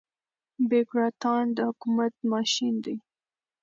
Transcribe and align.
بيوکراتان 0.69 1.43
د 1.55 1.57
حکومت 1.69 2.13
ماشين 2.31 2.75
دي. 2.85 2.95